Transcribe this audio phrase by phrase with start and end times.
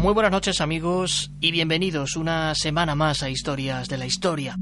[0.00, 4.56] Muy buenas noches amigos y bienvenidos una semana más a Historias de la Historia.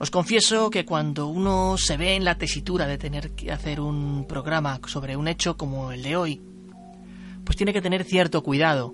[0.00, 4.26] Os confieso que cuando uno se ve en la tesitura de tener que hacer un
[4.26, 6.42] programa sobre un hecho como el de hoy,
[7.44, 8.92] pues tiene que tener cierto cuidado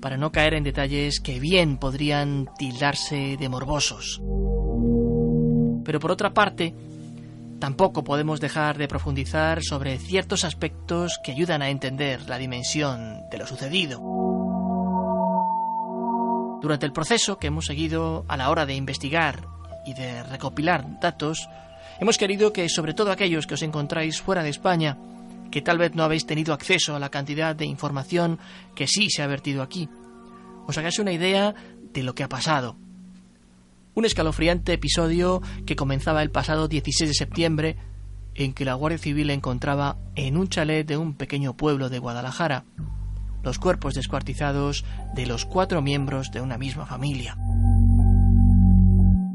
[0.00, 4.22] para no caer en detalles que bien podrían tildarse de morbosos.
[5.84, 6.74] Pero por otra parte,
[7.58, 13.36] tampoco podemos dejar de profundizar sobre ciertos aspectos que ayudan a entender la dimensión de
[13.36, 14.37] lo sucedido.
[16.60, 19.46] Durante el proceso que hemos seguido a la hora de investigar
[19.86, 21.48] y de recopilar datos,
[22.00, 24.98] hemos querido que sobre todo aquellos que os encontráis fuera de España,
[25.52, 28.40] que tal vez no habéis tenido acceso a la cantidad de información
[28.74, 29.88] que sí se ha vertido aquí,
[30.66, 31.54] os hagáis una idea
[31.92, 32.76] de lo que ha pasado.
[33.94, 37.76] Un escalofriante episodio que comenzaba el pasado 16 de septiembre,
[38.34, 42.64] en que la Guardia Civil encontraba en un chalet de un pequeño pueblo de Guadalajara
[43.48, 47.34] los cuerpos descuartizados de los cuatro miembros de una misma familia.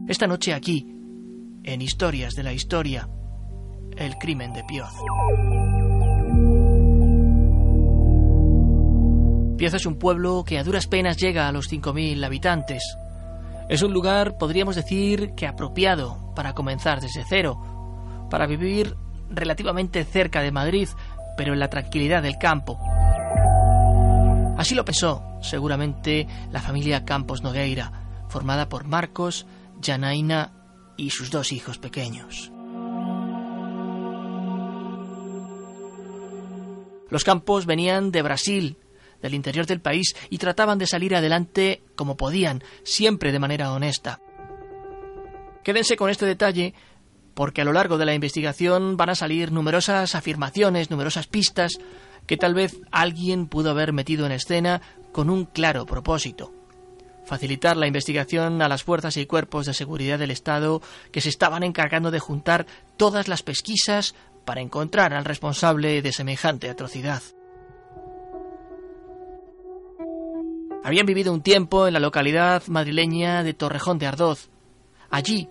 [0.08, 0.86] Esta noche aquí,
[1.64, 3.10] en Historias de la Historia,
[3.98, 4.94] el crimen de Pioz.
[9.58, 12.84] Pioz es un pueblo que a duras penas llega a los 5.000 habitantes.
[13.68, 18.96] Es un lugar, podríamos decir, que apropiado para comenzar desde cero, para vivir
[19.32, 20.88] relativamente cerca de Madrid,
[21.36, 22.78] pero en la tranquilidad del campo.
[24.58, 29.46] Así lo pensó, seguramente, la familia Campos Nogueira, formada por Marcos,
[29.82, 30.54] Janaina
[30.96, 32.52] y sus dos hijos pequeños.
[37.10, 38.78] Los Campos venían de Brasil,
[39.22, 44.20] del interior del país, y trataban de salir adelante como podían, siempre de manera honesta.
[45.64, 46.74] Quédense con este detalle
[47.34, 51.80] porque a lo largo de la investigación van a salir numerosas afirmaciones, numerosas pistas
[52.28, 56.54] que tal vez alguien pudo haber metido en escena con un claro propósito.
[57.26, 61.64] Facilitar la investigación a las fuerzas y cuerpos de seguridad del Estado que se estaban
[61.64, 62.66] encargando de juntar
[62.98, 67.22] todas las pesquisas para encontrar al responsable de semejante atrocidad.
[70.84, 74.50] Habían vivido un tiempo en la localidad madrileña de Torrejón de Ardoz.
[75.10, 75.48] Allí,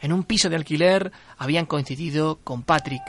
[0.00, 3.02] en un piso de alquiler, habían coincidido con Patrick,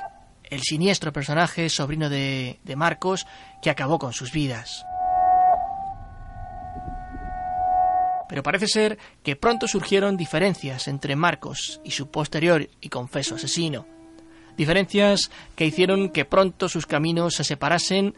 [0.52, 3.26] el siniestro personaje sobrino de, de Marcos
[3.62, 4.86] que acabó con sus vidas.
[8.30, 13.86] Pero parece ser que pronto surgieron diferencias entre Marcos y su posterior y confeso asesino.
[14.56, 18.14] Diferencias que hicieron que pronto sus caminos se separasen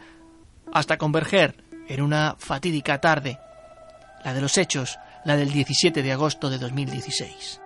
[0.72, 1.56] hasta converger
[1.88, 3.38] en una fatídica tarde,
[4.24, 7.60] la de los hechos, la del 17 de agosto de 2016.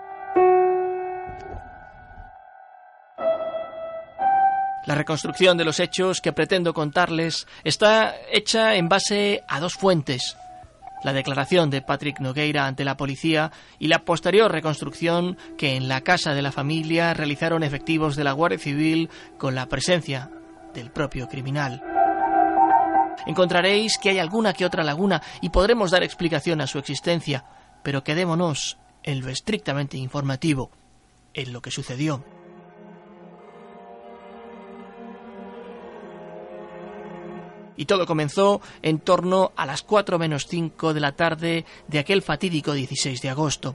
[4.89, 10.35] La reconstrucción de los hechos que pretendo contarles está hecha en base a dos fuentes.
[11.05, 16.01] La declaración de Patrick Nogueira ante la policía y la posterior reconstrucción que en la
[16.01, 20.31] casa de la familia realizaron efectivos de la Guardia Civil con la presencia
[20.73, 21.83] del propio criminal.
[23.27, 27.45] Encontraréis que hay alguna que otra laguna y podremos dar explicación a su existencia,
[27.83, 30.71] pero quedémonos en lo estrictamente informativo,
[31.35, 32.38] en lo que sucedió.
[37.79, 42.21] Y todo comenzó en torno a las 4 menos 5 de la tarde de aquel
[42.21, 43.75] fatídico 16 de agosto.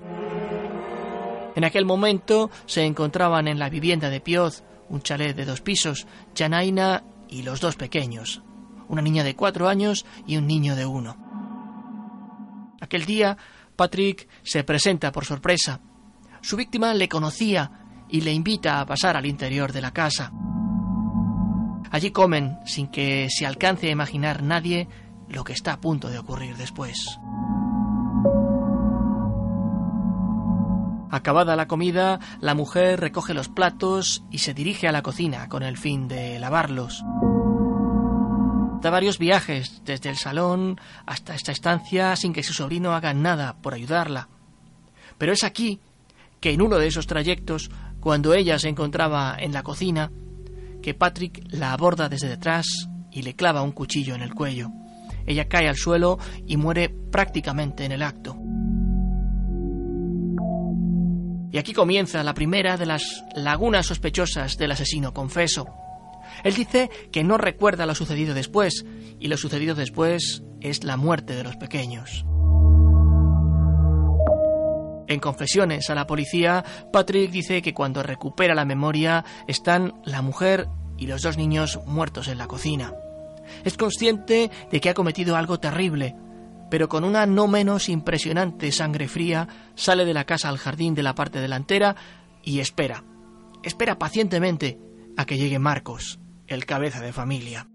[1.56, 6.06] En aquel momento se encontraban en la vivienda de Pioz, un chalet de dos pisos,
[6.36, 8.44] Janaina y los dos pequeños,
[8.90, 11.18] una niña de cuatro años y un niño de uno.
[12.82, 13.38] Aquel día,
[13.78, 15.80] Patrick se presenta por sorpresa.
[16.42, 17.72] Su víctima le conocía
[18.10, 20.34] y le invita a pasar al interior de la casa.
[21.94, 24.88] Allí comen, sin que se alcance a imaginar nadie,
[25.30, 26.98] lo que está a punto de ocurrir después.
[31.12, 35.62] Acabada la comida, la mujer recoge los platos y se dirige a la cocina con
[35.62, 37.04] el fin de lavarlos.
[38.82, 43.58] Da varios viajes desde el salón hasta esta estancia sin que su sobrino haga nada
[43.62, 44.30] por ayudarla.
[45.20, 45.80] Pero es aquí
[46.40, 47.70] que en uno de esos trayectos,
[48.00, 50.10] cuando ella se encontraba en la cocina,
[50.84, 52.68] que Patrick la aborda desde detrás
[53.10, 54.70] y le clava un cuchillo en el cuello.
[55.26, 58.38] Ella cae al suelo y muere prácticamente en el acto.
[61.52, 65.68] Y aquí comienza la primera de las lagunas sospechosas del asesino confeso.
[66.44, 68.86] Él dice que no recuerda lo sucedido después,
[69.20, 72.26] y lo sucedido después es la muerte de los pequeños.
[75.08, 80.68] En confesiones a la policía, Patrick dice que cuando recupera la memoria están la mujer
[80.98, 82.94] y los dos niños muertos en la cocina.
[83.64, 86.16] Es consciente de que ha cometido algo terrible,
[86.70, 91.04] pero con una no menos impresionante sangre fría sale de la casa al jardín de
[91.04, 91.96] la parte delantera
[92.42, 93.04] y espera,
[93.64, 94.80] espera pacientemente
[95.18, 97.68] a que llegue Marcos, el cabeza de familia.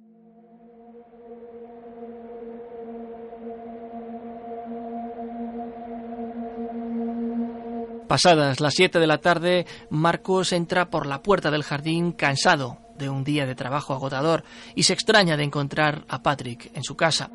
[8.09, 13.11] Pasadas las siete de la tarde, Marcos entra por la puerta del jardín cansado de
[13.11, 14.45] un día de trabajo agotador
[14.75, 17.31] y se extraña de encontrar a Patrick en su casa.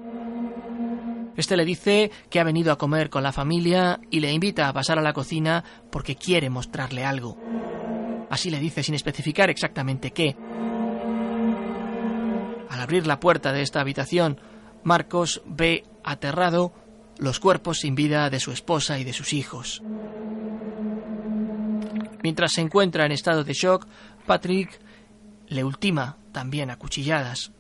[1.37, 4.73] Este le dice que ha venido a comer con la familia y le invita a
[4.73, 7.37] pasar a la cocina porque quiere mostrarle algo.
[8.31, 10.35] Así le dice sin especificar exactamente qué.
[12.69, 14.39] Al abrir la puerta de esta habitación,
[14.83, 16.73] Marcos ve aterrado
[17.19, 19.83] los cuerpos sin vida de su esposa y de sus hijos.
[22.23, 23.85] Mientras se encuentra en estado de shock,
[24.25, 24.79] Patrick
[25.47, 27.51] le ultima también a cuchilladas.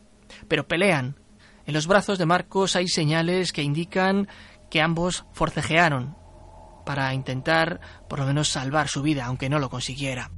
[0.47, 1.17] Pero pelean
[1.65, 4.27] en los brazos de Marcos hay señales que indican
[4.69, 6.17] que ambos forcejearon
[6.85, 7.79] para intentar
[8.09, 10.31] por lo menos salvar su vida, aunque no lo consiguiera.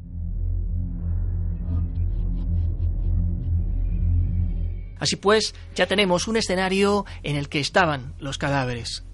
[4.99, 9.04] Así pues, ya tenemos un escenario en el que estaban los cadáveres.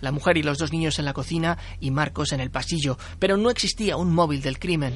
[0.00, 3.36] La mujer y los dos niños en la cocina y Marcos en el pasillo, pero
[3.36, 4.94] no existía un móvil del crimen.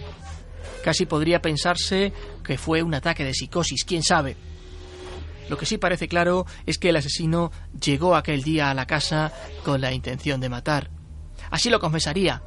[0.83, 2.13] Casi podría pensarse
[2.43, 4.37] que fue un ataque de psicosis, quién sabe.
[5.49, 9.33] Lo que sí parece claro es que el asesino llegó aquel día a la casa
[9.65, 10.91] con la intención de matar.
[11.51, 12.43] Así lo confesaría,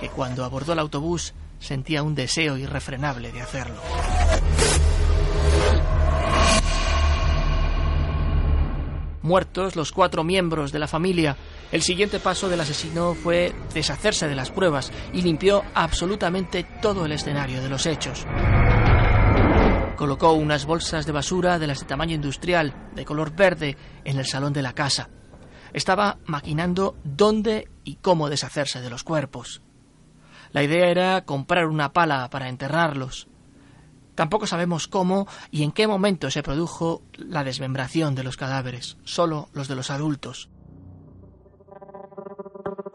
[0.00, 3.80] que cuando abordó el autobús sentía un deseo irrefrenable de hacerlo.
[9.22, 11.36] Muertos los cuatro miembros de la familia,
[11.70, 17.12] el siguiente paso del asesino fue deshacerse de las pruebas y limpió absolutamente todo el
[17.12, 18.26] escenario de los hechos.
[19.96, 24.26] Colocó unas bolsas de basura de las de tamaño industrial, de color verde, en el
[24.26, 25.08] salón de la casa.
[25.72, 29.62] Estaba maquinando dónde y cómo deshacerse de los cuerpos.
[30.50, 33.28] La idea era comprar una pala para enterrarlos.
[34.14, 39.48] Tampoco sabemos cómo y en qué momento se produjo la desmembración de los cadáveres, solo
[39.52, 40.48] los de los adultos.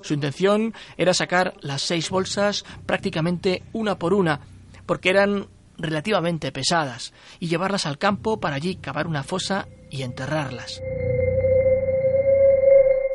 [0.02, 4.42] Su intención era sacar las seis bolsas prácticamente una por una,
[4.86, 5.48] porque eran
[5.78, 10.82] relativamente pesadas y llevarlas al campo para allí cavar una fosa y enterrarlas.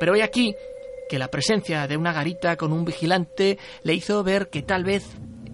[0.00, 0.54] Pero hay aquí
[1.08, 5.04] que la presencia de una garita con un vigilante le hizo ver que tal vez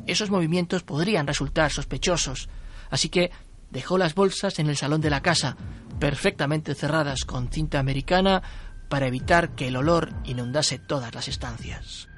[0.08, 2.48] esos movimientos podrían resultar sospechosos,
[2.90, 3.30] así que
[3.70, 5.56] dejó las bolsas en el salón de la casa,
[6.00, 8.42] perfectamente cerradas con cinta americana
[8.88, 12.08] para evitar que el olor inundase todas las estancias.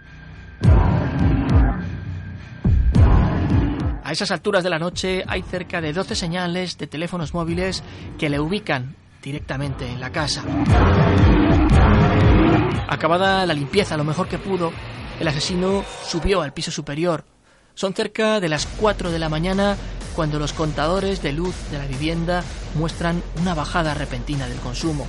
[4.03, 7.83] A esas alturas de la noche hay cerca de 12 señales de teléfonos móviles
[8.19, 10.43] que le ubican directamente en la casa.
[12.89, 14.73] Acabada la limpieza lo mejor que pudo,
[15.21, 17.25] el asesino subió al piso superior.
[17.75, 19.77] Son cerca de las 4 de la mañana
[20.15, 22.43] cuando los contadores de luz de la vivienda
[22.75, 25.07] muestran una bajada repentina del consumo.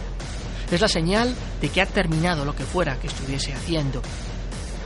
[0.71, 4.01] Es la señal de que ha terminado lo que fuera que estuviese haciendo.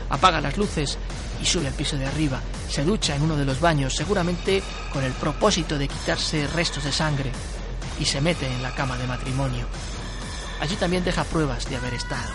[0.10, 0.98] Apaga las luces
[1.42, 2.42] y sube al piso de arriba.
[2.70, 6.92] Se ducha en uno de los baños, seguramente con el propósito de quitarse restos de
[6.92, 7.32] sangre,
[8.00, 9.66] y se mete en la cama de matrimonio.
[10.60, 12.32] Allí también deja pruebas de haber estado.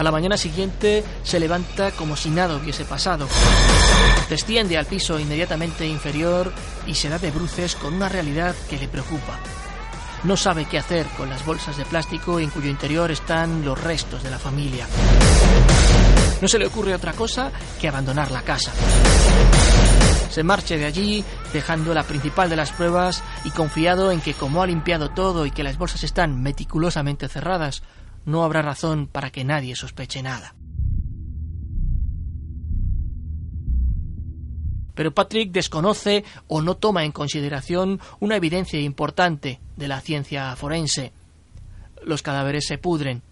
[0.00, 3.28] A la mañana siguiente se levanta como si nada hubiese pasado.
[4.30, 6.54] Desciende al piso inmediatamente inferior
[6.86, 9.38] y se da de bruces con una realidad que le preocupa.
[10.24, 14.22] no sabe qué hacer con las bolsas de plástico en cuyo interior están los restos
[14.22, 14.86] de la familia.
[16.40, 18.72] No se le ocurre otra cosa que abandonar la casa.
[20.30, 24.62] Se marcha de allí, dejando la principal de las pruebas y confiado en que como
[24.62, 27.82] ha limpiado todo y que las bolsas están meticulosamente cerradas,
[28.24, 30.54] no habrá razón para que nadie sospeche nada.
[34.94, 41.12] Pero Patrick desconoce o no toma en consideración una evidencia importante de la ciencia forense.
[42.04, 43.22] Los cadáveres se pudren.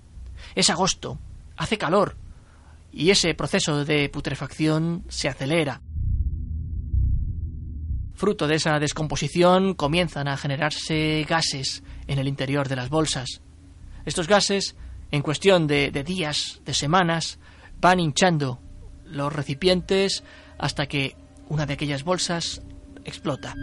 [0.54, 1.18] Es agosto,
[1.56, 2.16] hace calor,
[2.90, 5.82] y ese proceso de putrefacción se acelera.
[8.14, 13.42] Fruto de esa descomposición comienzan a generarse gases en el interior de las bolsas.
[14.08, 14.74] Estos gases,
[15.10, 17.38] en cuestión de, días, de semanas,
[17.78, 18.58] van hinchando
[19.04, 20.24] los recipientes
[20.58, 21.14] hasta que
[21.50, 22.62] una de aquellas bolsas
[23.04, 23.54] explota.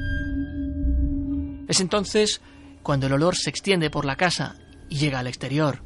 [1.67, 2.41] Es entonces
[2.83, 4.55] cuando el olor se extiende por la casa
[4.87, 5.81] y llega al exterior.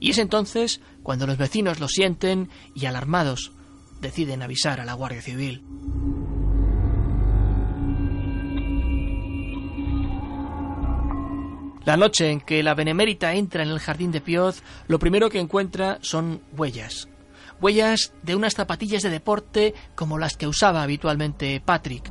[0.00, 3.52] Y es entonces cuando los vecinos lo sienten y alarmados
[4.00, 5.62] deciden avisar a la Guardia Civil.
[11.86, 15.38] La noche en que la benemérita entra en el jardín de Pioz, lo primero que
[15.38, 17.08] encuentra son huellas,
[17.60, 22.10] huellas de unas zapatillas de deporte como las que usaba habitualmente Patrick.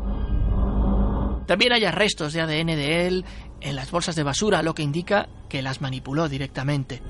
[1.45, 3.25] También hay restos de ADN de él
[3.59, 7.01] en las bolsas de basura, lo que indica que las manipuló directamente.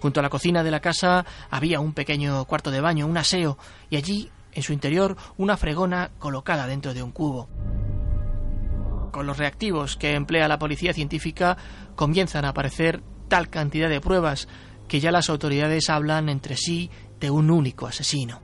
[0.00, 3.56] Junto a la cocina de la casa había un pequeño cuarto de baño, un aseo,
[3.88, 7.48] y allí, en su interior, una fregona colocada dentro de un cubo.
[9.16, 11.56] Con los reactivos que emplea la policía científica
[11.94, 14.46] comienzan a aparecer tal cantidad de pruebas
[14.88, 18.42] que ya las autoridades hablan entre sí de un único asesino.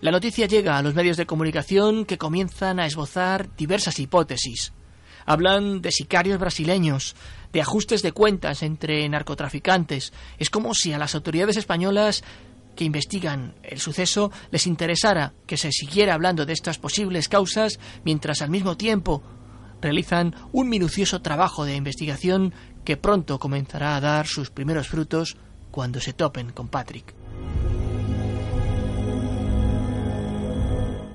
[0.00, 4.72] La noticia llega a los medios de comunicación que comienzan a esbozar diversas hipótesis.
[5.24, 7.14] Hablan de sicarios brasileños,
[7.52, 10.12] de ajustes de cuentas entre narcotraficantes.
[10.36, 12.24] Es como si a las autoridades españolas
[12.74, 18.42] que investigan el suceso les interesara que se siguiera hablando de estas posibles causas mientras
[18.42, 19.22] al mismo tiempo
[19.80, 22.54] realizan un minucioso trabajo de investigación
[22.84, 25.36] que pronto comenzará a dar sus primeros frutos
[25.70, 27.14] cuando se topen con Patrick.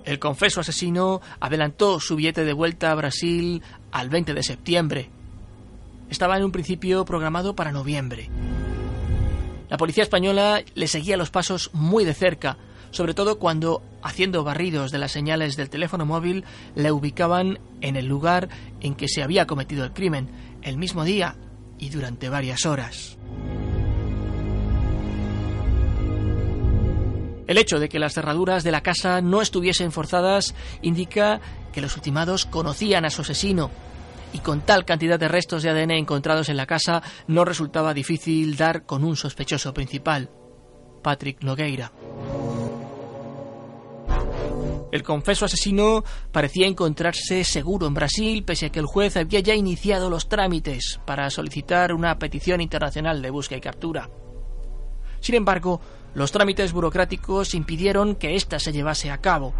[0.09, 3.61] El confeso asesino adelantó su billete de vuelta a Brasil
[3.91, 5.09] al 20 de septiembre.
[6.09, 8.27] Estaba en un principio programado para noviembre.
[9.69, 12.57] La policía española le seguía los pasos muy de cerca,
[12.91, 16.43] sobre todo cuando, haciendo barridos de las señales del teléfono móvil,
[16.75, 18.49] le ubicaban en el lugar
[18.81, 20.29] en que se había cometido el crimen,
[20.63, 21.35] el mismo día
[21.77, 23.17] y durante varias horas.
[27.45, 31.41] El hecho de que las cerraduras de la casa no estuviesen forzadas indica
[31.73, 33.71] que los ultimados conocían a su asesino
[34.33, 38.55] y con tal cantidad de restos de ADN encontrados en la casa no resultaba difícil
[38.55, 40.29] dar con un sospechoso principal,
[41.01, 41.91] Patrick Nogueira.
[44.91, 49.53] El confeso asesino parecía encontrarse seguro en Brasil, pese a que el juez había ya
[49.53, 54.09] iniciado los trámites para solicitar una petición internacional de búsqueda y captura.
[55.19, 55.79] Sin embargo,
[56.15, 59.53] los trámites burocráticos impidieron que ésta se llevase a cabo.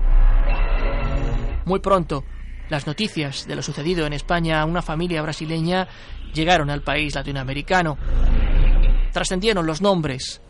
[1.65, 2.23] Muy pronto,
[2.69, 5.87] las noticias de lo sucedido en España a una familia brasileña
[6.33, 7.97] llegaron al país latinoamericano.
[9.11, 10.41] Trascendieron los nombres,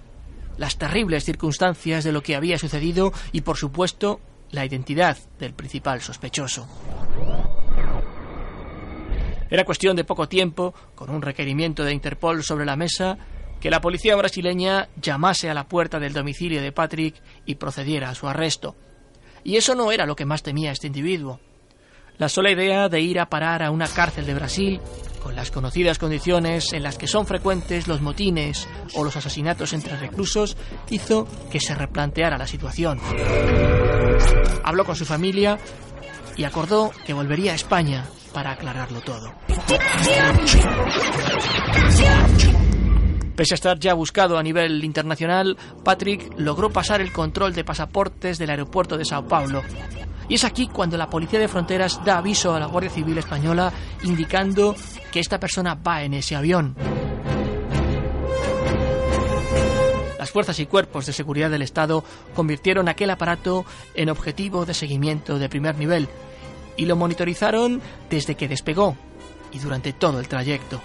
[0.57, 4.19] las terribles circunstancias de lo que había sucedido y, por supuesto,
[4.51, 6.67] la identidad del principal sospechoso.
[9.49, 13.17] Era cuestión de poco tiempo, con un requerimiento de Interpol sobre la mesa,
[13.59, 18.15] que la policía brasileña llamase a la puerta del domicilio de Patrick y procediera a
[18.15, 18.75] su arresto.
[19.43, 21.39] Y eso no era lo que más temía este individuo.
[22.19, 24.81] La sola idea de ir a parar a una cárcel de Brasil,
[25.23, 29.95] con las conocidas condiciones en las que son frecuentes los motines o los asesinatos entre
[29.95, 30.57] reclusos,
[30.89, 32.99] hizo que se replanteara la situación.
[34.65, 35.59] Habló con su familia
[36.35, 39.31] y acordó que volvería a España para aclararlo todo.
[43.37, 48.37] Pese a estar ya buscado a nivel internacional, Patrick logró pasar el control de pasaportes
[48.37, 49.63] del aeropuerto de Sao Paulo
[50.29, 53.73] y es aquí cuando la Policía de Fronteras da aviso a la Guardia Civil Española
[54.03, 54.75] indicando
[55.11, 56.75] que esta persona va en ese avión.
[60.19, 62.03] Las fuerzas y cuerpos de seguridad del Estado
[62.35, 66.07] convirtieron aquel aparato en objetivo de seguimiento de primer nivel
[66.77, 68.95] y lo monitorizaron desde que despegó
[69.51, 70.79] y durante todo el trayecto.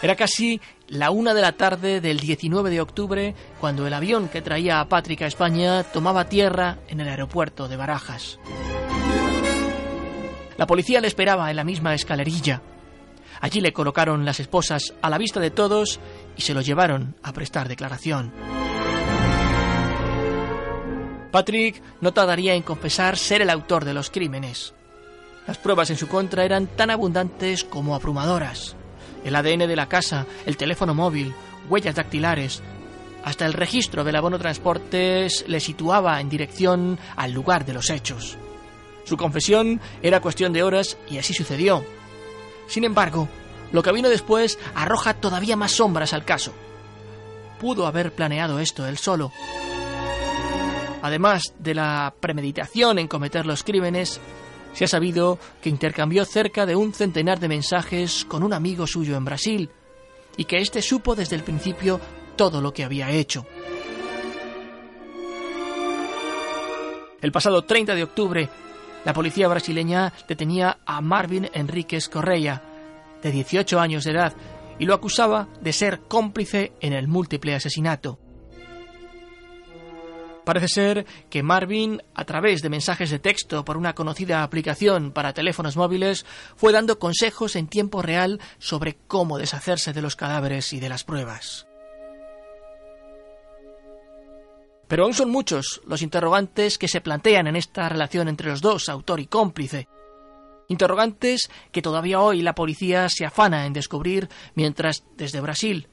[0.00, 4.42] Era casi la una de la tarde del 19 de octubre, cuando el avión que
[4.42, 8.38] traía a Patrick a España tomaba tierra en el aeropuerto de Barajas.
[10.56, 12.62] La policía le esperaba en la misma escalerilla.
[13.40, 15.98] Allí le colocaron las esposas a la vista de todos
[16.36, 18.32] y se lo llevaron a prestar declaración.
[21.32, 24.72] Patrick no tardaría en confesar ser el autor de los crímenes.
[25.48, 28.76] Las pruebas en su contra eran tan abundantes como abrumadoras.
[29.24, 31.34] El ADN de la casa, el teléfono móvil,
[31.68, 32.62] huellas dactilares,
[33.24, 38.36] hasta el registro del abono transportes le situaba en dirección al lugar de los hechos.
[39.04, 41.84] Su confesión era cuestión de horas y así sucedió.
[42.66, 43.28] Sin embargo,
[43.72, 46.52] lo que vino después arroja todavía más sombras al caso.
[47.58, 49.32] Pudo haber planeado esto él solo.
[51.02, 54.20] Además de la premeditación en cometer los crímenes,
[54.74, 59.16] se ha sabido que intercambió cerca de un centenar de mensajes con un amigo suyo
[59.16, 59.70] en Brasil
[60.36, 62.00] y que éste supo desde el principio
[62.36, 63.46] todo lo que había hecho.
[67.22, 68.48] El pasado 30 de octubre,
[69.04, 72.62] la policía brasileña detenía a Marvin Enríquez Correia,
[73.22, 74.34] de 18 años de edad,
[74.78, 78.18] y lo acusaba de ser cómplice en el múltiple asesinato.
[80.44, 85.32] Parece ser que Marvin, a través de mensajes de texto por una conocida aplicación para
[85.32, 90.80] teléfonos móviles, fue dando consejos en tiempo real sobre cómo deshacerse de los cadáveres y
[90.80, 91.66] de las pruebas.
[94.86, 98.90] Pero aún son muchos los interrogantes que se plantean en esta relación entre los dos,
[98.90, 99.88] autor y cómplice.
[100.68, 105.88] Interrogantes que todavía hoy la policía se afana en descubrir mientras desde Brasil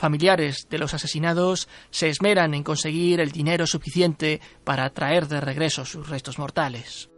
[0.00, 5.84] familiares de los asesinados se esmeran en conseguir el dinero suficiente para traer de regreso
[5.84, 7.10] sus restos mortales.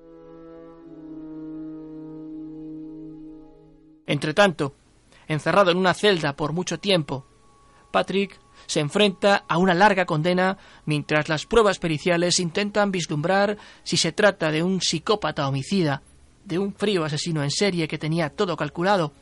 [4.05, 4.75] Entretanto,
[5.29, 7.25] encerrado en una celda por mucho tiempo,
[7.93, 14.11] Patrick se enfrenta a una larga condena mientras las pruebas periciales intentan vislumbrar si se
[14.11, 16.03] trata de un psicópata homicida,
[16.45, 19.13] de un frío asesino en serie que tenía todo calculado,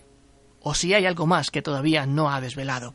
[0.62, 2.94] o si hay algo más que todavía no ha desvelado.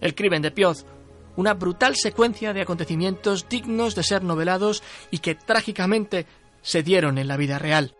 [0.00, 0.84] El crimen de Pioz,
[1.36, 6.26] una brutal secuencia de acontecimientos dignos de ser novelados y que trágicamente
[6.62, 7.94] se dieron en la vida real.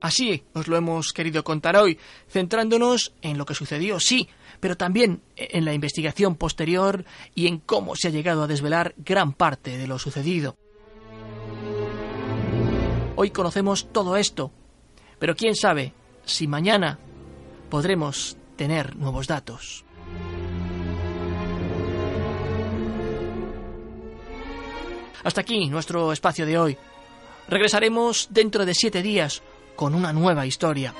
[0.00, 1.96] Así os lo hemos querido contar hoy,
[2.28, 7.04] centrándonos en lo que sucedió, sí, pero también en la investigación posterior
[7.36, 10.56] y en cómo se ha llegado a desvelar gran parte de lo sucedido.
[13.14, 14.50] Hoy conocemos todo esto,
[15.20, 16.98] pero quién sabe si mañana
[17.72, 19.86] podremos tener nuevos datos.
[25.24, 26.76] Hasta aquí nuestro espacio de hoy.
[27.48, 29.42] Regresaremos dentro de siete días
[29.74, 30.92] con una nueva historia.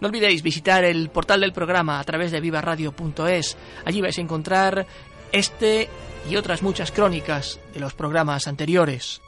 [0.00, 3.56] No olvidéis visitar el portal del programa a través de vivaradio.es.
[3.84, 4.88] Allí vais a encontrar
[5.30, 5.88] este
[6.28, 9.22] y otras muchas crónicas de los programas anteriores.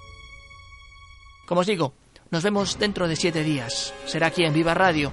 [1.46, 1.94] Como os digo,
[2.32, 3.94] nos vemos dentro de siete días.
[4.06, 5.12] Será aquí en Viva Radio